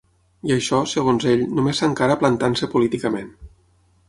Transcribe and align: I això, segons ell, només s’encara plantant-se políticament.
I 0.51 0.53
això, 0.55 0.79
segons 0.93 1.27
ell, 1.33 1.43
només 1.59 1.83
s’encara 1.83 2.17
plantant-se 2.25 2.71
políticament. 2.73 3.31